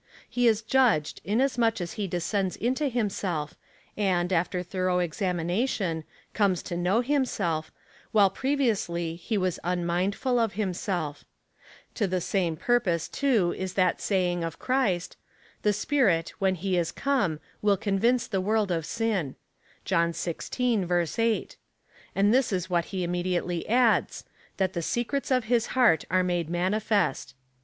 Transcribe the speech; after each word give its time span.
He 0.27 0.47
is 0.47 0.63
judged, 0.63 1.21
inasmuch 1.23 1.79
as 1.79 1.93
he 1.93 2.07
descends 2.07 2.55
into 2.55 2.87
himself, 2.87 3.53
and, 3.95 4.33
after 4.33 4.63
thorough 4.63 4.97
examination, 4.97 6.05
comes 6.33 6.63
to 6.63 6.75
know 6.75 7.01
himself, 7.01 7.71
while 8.11 8.31
previously 8.31 9.15
he 9.15 9.37
was 9.37 9.59
unmindful 9.63 10.39
of 10.39 10.53
himself 10.53 11.23
To 11.93 12.07
the 12.07 12.19
same 12.19 12.57
pur 12.57 12.79
pose, 12.79 13.07
too, 13.07 13.53
is 13.55 13.75
that 13.75 14.01
saying 14.01 14.43
of 14.43 14.57
Christ: 14.57 15.17
The 15.61 15.71
Spirit, 15.71 16.33
when 16.39 16.55
he 16.55 16.77
is 16.79 16.91
come, 16.91 17.39
will 17.61 17.77
convince 17.77 18.25
the 18.25 18.41
world 18.41 18.71
of 18.71 18.87
sin, 18.87 19.35
(John 19.85 20.13
xvi. 20.13 21.19
8;) 21.31 21.57
and 22.15 22.33
this 22.33 22.51
is 22.51 22.69
what 22.71 22.85
he 22.85 23.03
immediately 23.03 23.69
adds— 23.69 24.23
that 24.57 24.73
the 24.73 24.81
secrets 24.81 25.29
of 25.29 25.43
his 25.43 25.67
heart 25.77 26.05
are 26.09 26.23
made 26.23 26.47
m,anifest. 26.49 27.35